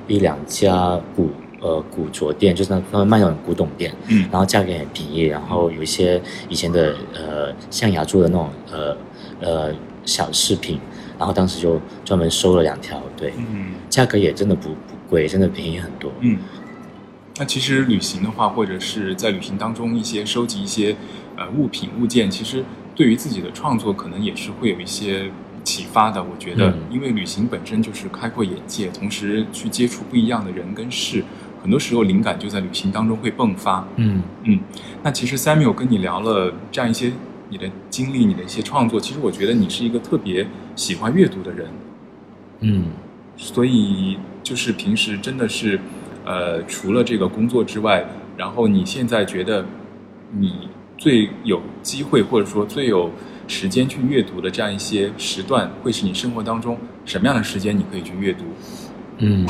[0.05, 1.29] 一两家古
[1.61, 4.27] 呃古着店，就是那他们卖那种古董店，嗯。
[4.29, 8.97] 然后价格也很便宜，然后有一些以前的呃象牙做的那种呃
[9.39, 10.77] 呃小饰品，
[11.17, 13.71] 然后当时就专门收了两条，对，嗯。
[13.89, 16.11] 价格也真的不不贵，真的便宜很多。
[16.19, 16.37] 嗯。
[17.37, 20.93] 那其实旅行的话，或者是在旅行当中一些收集一些
[21.39, 25.31] 呃物品物件，其实对于自己的创作可能也是会有一些
[25.63, 26.21] 启发的。
[26.21, 31.23] 我觉得嗯，因为旅行本身就是开阔眼界，同时去接触不一样的人跟事，
[31.63, 33.87] 很多时候灵感就在旅行当中会迸发。
[33.95, 34.59] 嗯嗯，
[35.01, 37.13] 那其实 Samuel 跟你聊了这样一些
[37.49, 41.67] 你的经历，你的一些创作，其实我觉得你是一个特别喜欢阅读的人，
[42.59, 42.85] 嗯
[43.37, 45.79] 所以就是平时真的是，
[46.25, 49.65] 呃，除了这个工作之外，然后你现在觉得
[50.37, 50.67] 你
[50.99, 53.09] 最有机会或者说最有
[53.47, 58.43] 时间去阅读的这样一些时段，会是你生活当中什么样的时间你可以去阅读？
[59.17, 59.47] 嗯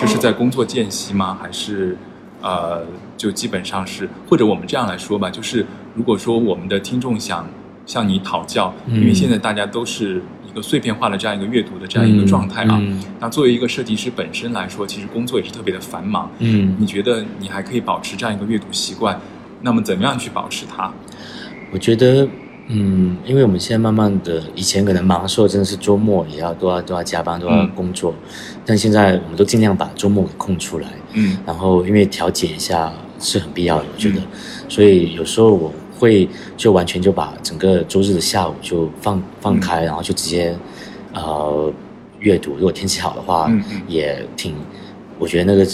[0.00, 1.36] 就是在工作间隙吗？
[1.40, 1.96] 还是
[2.40, 2.84] 呃，
[3.16, 7.46] 就基本上是，或者我们这样来说吧，就是如果说我们的听众想
[7.86, 16.30] 向你讨教，嗯因为现在大家都是一个碎片化的这样一个阅读的这样一个状态啊，嗯那作为一个设计师本身来说，其实工作也是特别的繁忙。
[16.38, 19.20] 嗯你觉得你还可以保持这样一个阅读习惯？
[19.62, 20.92] 那么怎么样去保持它？
[21.72, 22.28] 我觉得，
[22.68, 27.70] 嗯，因为我们现在慢慢的，以前可能忙的时候真的是周末也要都要都要加班，都要嗯。
[27.74, 28.14] 工作，
[28.66, 31.38] 但现在我们都尽量把周末给空出来，嗯。
[31.46, 34.26] 然后因为调节一下是很必要的，我觉得，嗯。
[34.68, 40.54] 所以有时候我会就完全就把整个周日的下午就放放开，然后就直接
[41.14, 41.72] 呃
[42.18, 43.50] 阅读，如果天气好的话，
[43.88, 44.54] 也挺，
[45.18, 45.70] 我觉得那个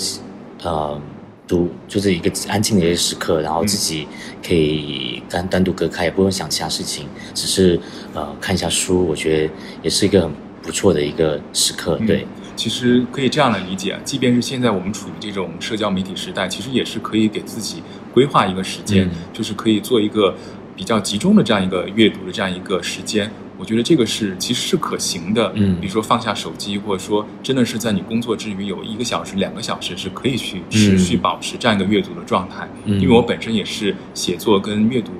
[0.62, 1.00] 呃
[1.48, 4.06] 读就是一个安静的一个时刻，然后自己
[4.46, 7.80] 可以单单独隔开，也不用想其他事情，只是
[8.14, 10.30] 呃看一下书，我觉得也是一个很
[10.62, 17.82] 不错的一个时刻，嗯对，其实可以这样来理解，啊即便是现在我们处于这种社交媒体时代，其实也是可以给自己
[18.12, 20.34] 规划一个时间，嗯就是可以做一个
[20.76, 23.30] 比较集中的这样一个阅读的这样一个时间。
[23.58, 32.68] 我觉得这个是其实是可行的，嗯比如说放下手机，或者说真的是在你工作之余有一个小时、两个小时是可以去持续保持这样一个阅读的状态。
[32.84, 35.10] 嗯因为我本身也是写作跟阅读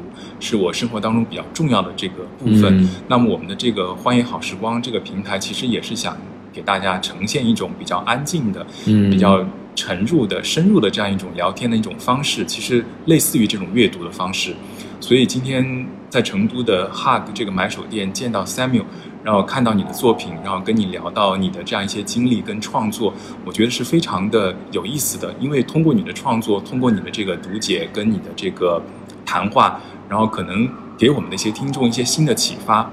[0.41, 2.81] 是我生活当中比较重要的这个部分。
[2.81, 6.17] 嗯那么我们的这个欢迎好时光这个平台，其实也是想
[6.59, 14.53] 给大家呈现一种比较安静的、嗯比较沉入的、深入的这样一种聊天的一种方式，其实类似于这种阅读的方式。
[14.99, 18.87] 所以今天在成都的 Hug 这个买手店见到 Samuel，
[19.23, 25.33] 然后看到你的作品，然后跟你聊到你的这样一些经历跟创作，我觉得是非常的有意思的。
[25.39, 28.83] 因为通过你的创作，通过你的这个读解跟你的这个
[29.25, 30.69] 谈话，然后可能
[30.99, 32.91] 给我们的一些听众一些新的启发。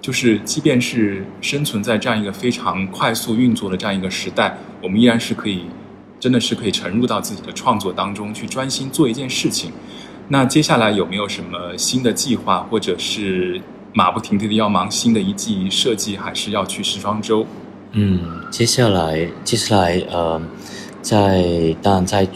[0.00, 5.62] 就是即便是生存在这样一个非常快速运作的这样一个时代，我们依然是可以，
[6.20, 9.72] 真的是可以沉入到自己的创作当中去，专心做一件事情。
[10.28, 13.60] 那接下来有没有什么新的计划，或者是
[13.92, 17.46] 马不停蹄的要忙新的一季设计，还是要去时装周？
[17.92, 20.40] 嗯，接下来接下来呃，
[21.00, 22.28] 在当然在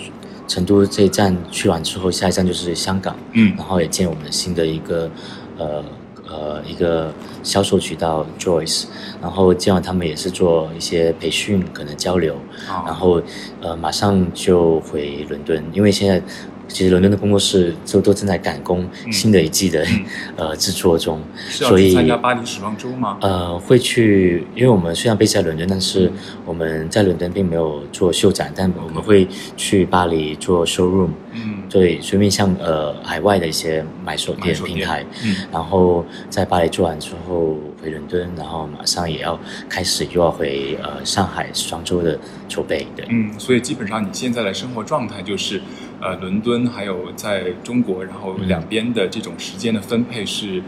[0.48, 5.10] 成都这一站去完之后，下一站就是香港，嗯，然后也见我们的新的一个
[5.58, 5.84] 呃
[6.30, 7.12] 呃一个
[7.42, 8.84] 销售渠道 Joyce，
[9.20, 12.36] 然后今晚他们也是做一些培训，可能交流，
[12.86, 13.20] 然后
[13.60, 16.22] 呃马上就回伦敦，因为现在。
[16.72, 19.84] 其实伦敦的工作室就都正在赶工新的一季的
[20.38, 23.18] 呃制作中，所以参加巴黎时装周吗？
[23.22, 26.12] 呃，会去，因为我们虽然 base 在伦敦，但是
[26.46, 31.10] 我们在伦敦并没有做秀展，但我们会去巴黎做 showroom。
[31.32, 42.86] 嗯，对，随便向呃海外的一些买手店平台，嗯，然后在巴黎做完之后回伦敦，然后马上也要开始又要回呃上海时装周的筹备。
[42.96, 45.62] 对，嗯，所以基本上你现在的生活状态就是。
[46.02, 50.62] 呃，伦敦还有在中国，然后两边的这种时间的分配是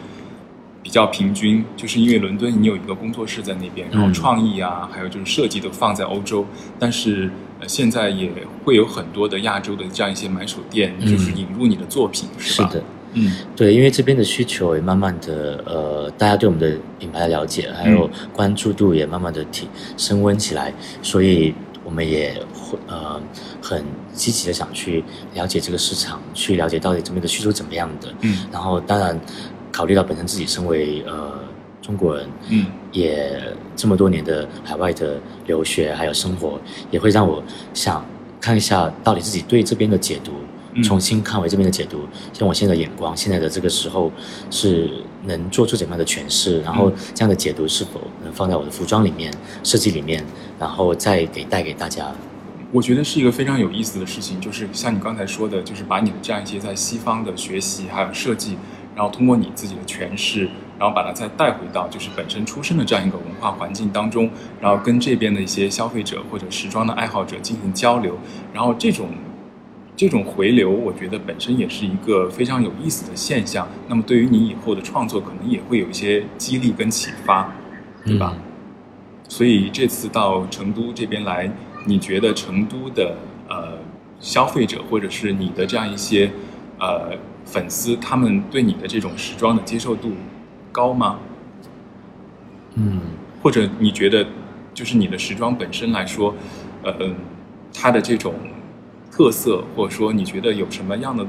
[0.83, 6.45] 比较平均，就是因为伦敦你有一个工作室在那边，然后创意啊，还有就是设计都放在欧洲，
[6.79, 8.31] 但是呃现在也
[8.65, 12.69] 会有很多的亚洲的这样一些买手店，就是引入你的作品，是吧？
[12.71, 20.73] 是的，嗯，对，因为这边的需求也慢慢的，呃，大家对我们的品牌的了解，还有关注度也慢慢的提升温起来，
[21.03, 23.21] 所以我们也会呃。
[23.65, 25.03] 很积极的想去
[25.35, 28.13] 了解这个市场，去了解到底这边的需求怎么样的。
[28.21, 29.19] 嗯，然后当然
[29.71, 31.33] 考虑到本身自己身为呃
[31.83, 33.39] 中国人，嗯，也
[33.77, 36.59] 这么多年的海外的留学还有生活，
[36.91, 37.43] 也会让我
[37.75, 38.03] 想
[38.41, 40.33] 看一下到底自己对这边的解读，
[40.83, 44.11] 重新看回这边的解读，像我现在的眼光，现在的这个时候
[44.49, 44.89] 是
[45.25, 49.33] 能做出怎么样的诠释，然后这样的解读是否能放在我的服装里面、
[49.65, 50.25] 设计里面，
[50.59, 52.07] 然后再给带给大家。
[52.71, 58.57] 我觉得是一个非常有意思的事情，就是像你刚才说的，就是把你的这样一些在西方的学习还有设计，
[58.97, 60.49] 然后通过你自己的诠释，
[60.83, 64.29] 然后把它再带回到就是本身出生的这样一个文化环境当中，
[64.61, 68.19] 然后跟这边的一些消费者或者时装的爱好者进行交流，
[68.53, 69.07] 然后这种
[69.95, 73.69] 这种回流，我觉得本身也是一个非常有意思的现象。
[73.87, 77.55] 那么对于你以后的创作，可能也会有一些激励跟启发，
[78.05, 78.35] 对吧？
[79.29, 81.49] 所以这次到成都这边来。
[81.85, 83.17] 你觉得成都的
[83.49, 83.79] 呃
[84.19, 86.31] 消费者或者是你的这样一些
[86.79, 87.11] 呃
[87.45, 90.11] 粉丝，他们对你的这种时装的接受度
[90.73, 91.19] 高吗？
[92.75, 93.01] 嗯，
[93.43, 94.27] 或者你觉得
[94.73, 96.35] 就是你的时装本身来说，
[96.83, 96.93] 呃，
[97.75, 98.35] 它的这种
[99.11, 101.23] 特色，或者说你觉得有什么样的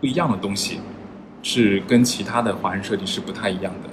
[0.00, 0.80] 不一样的东西，
[1.42, 3.90] 是跟其他的华人设计师不太一样的？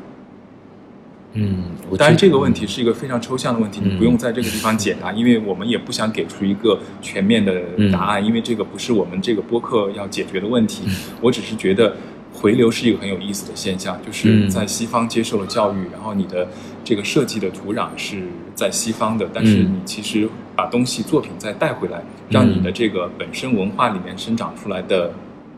[1.37, 1.65] 嗯，
[1.97, 10.83] 当然这个问题是一个非常抽象的问题，你不用在这个地方解答， 因为我们也不想给出一个全面的答案，因为这个不是我们这个播客要解决的问题。
[11.19, 11.97] 我只是觉得
[12.35, 16.47] 回流是一个很有意思的现象，就是在西方接受了教育，然后你的
[16.83, 25.11] 这个设计的土壤是在西方的，但是你其实把东西作品再带回来，让你的这个本身文化里面生长出来的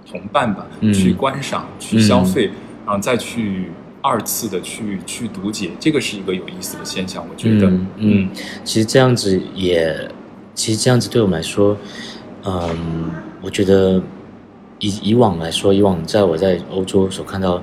[0.10, 2.52] 同伴吧，去观赏、去消费，
[2.86, 3.72] 然后再去。
[4.00, 7.70] 二次的去去读解，这个是一个有意思的现象，我觉得。
[7.98, 8.30] 嗯，
[8.64, 10.10] 其实这样子也，
[10.54, 11.76] 其实这样子对我们来说，
[12.46, 13.12] 嗯，
[13.42, 14.02] 我觉得
[14.80, 17.62] 以以往来说，以往在我在欧洲所看到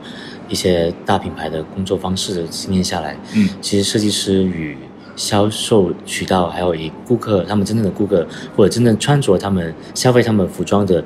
[0.49, 4.77] 一些大品牌的工作方式的经验下来，嗯，其实设计师与
[5.17, 11.05] 销售渠道，还有以顾客他们真正的顾客或者真正穿着他们消费他们服装的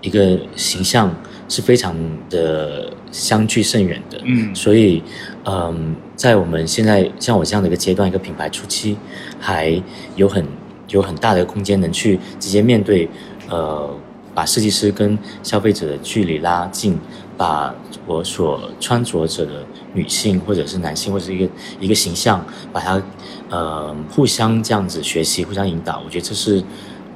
[0.00, 1.14] 一个形象。
[1.48, 1.94] 是非常
[2.30, 5.02] 的相距甚远的，嗯，所以，
[5.44, 8.96] 嗯，在我们现在像我这样的一个阶段，一个品牌初期，
[9.38, 9.82] 还
[10.16, 10.42] 有很
[10.88, 13.06] 有很大的空间，能去直接面对，
[13.50, 13.94] 呃，
[14.34, 16.98] 把设计师跟消费者的距离拉近，
[17.36, 17.74] 把
[18.06, 19.64] 我所穿着者的
[19.94, 23.02] 女性或者是男性或者是一个一个形象，把它，
[23.50, 26.62] 呃，互相这样子学习，互相引导，我觉得这是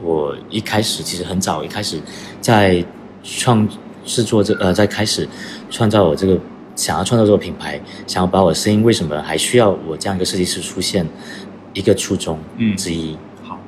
[0.02, 2.00] 我一开始其实很早一开始
[2.40, 2.84] 在
[3.22, 3.68] 创。
[4.06, 5.28] 制作这呃，在开始
[5.68, 6.38] 创造我这个
[6.76, 11.04] 想要创造这个品牌，想要把我的声音为什么还需要我这样一个设计师出现，
[11.72, 13.18] 一个初衷嗯之一。
[13.42, 13.58] 好，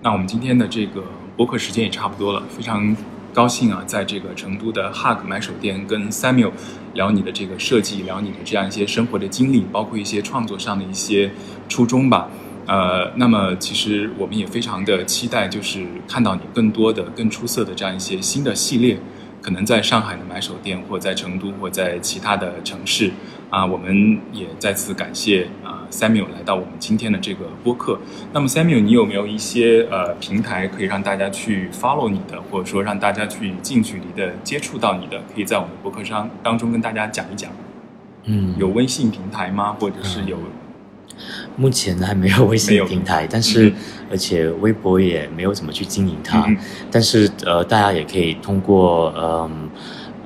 [0.00, 1.02] 那我们今天的这个
[1.36, 2.96] 播客时间也差不多了，非常
[3.32, 6.52] 高兴啊，在这个成都的 Hug 买手店跟 Samuel
[6.94, 11.32] 聊你的这个设计，聊你的这样一些生活的经历，包括一些创作上的一些
[11.68, 12.28] 初衷吧。
[12.66, 18.98] 呃，那么其实我们也非常的期待，就是看到你更多的、更出色的这样一些新的系列，
[19.44, 23.10] 可能在上海的买手店，或在成都，或在其他的城市。
[23.50, 28.00] 啊，我们也再次感谢啊 Samuel 来到我们今天的这个播客。
[28.32, 35.22] 那么 Samuel，你有没有一些呃平台可以让大家去 follow 你的，或者说让大家去近距离的接触到你的？
[35.34, 37.52] 可以在我们的播客上当中跟大家讲一讲。
[38.24, 39.76] 嗯，有微信平台吗？
[39.78, 40.38] 或者是有？
[41.56, 43.72] 目前还没有微信平台，但是
[44.10, 46.46] 而且微博也没有怎么去经营它。
[46.90, 49.70] 但是呃，大家也可以通过嗯。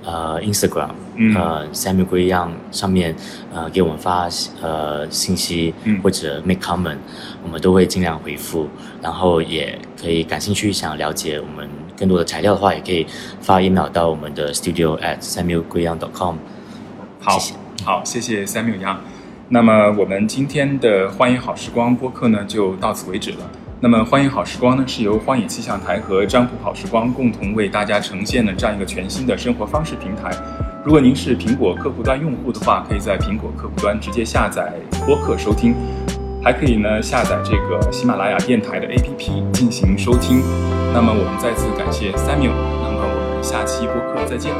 [0.04, 0.88] 呃，Instagram，
[1.36, 3.14] 呃，Samuel 龟一样上面，
[3.52, 4.26] 呃，给我们发
[4.62, 6.96] 呃信息或者 make comment，
[7.44, 8.66] 我们都会尽量回复。
[9.02, 13.06] 然后也可以感兴趣想了解我们更多的材料的话，也可以
[13.42, 16.36] 发 email 到我们的 studio at samuel 龟一样 dot com。
[17.20, 17.38] 好，
[17.84, 19.02] 好，谢谢 Samuel 样。
[19.50, 23.38] 那么我们今天的欢迎好时光播客呢，就到此为止了。
[23.80, 30.30] 那么，欢迎好时光呢，是由荒野气象台和张浦好时光共同为大家呈现的这样一个全新的生活方式平台。
[30.84, 34.70] 如果您是苹果客户端用户的话，可以在苹果客户端直接下载
[35.06, 35.74] 播客收听，
[36.44, 40.42] 还可以呢下载这个喜马拉雅电台的 APP 进行收听。
[40.92, 42.52] 那么，我们再次感谢 Samuel。
[42.82, 44.52] 那么，我们下期播客再见。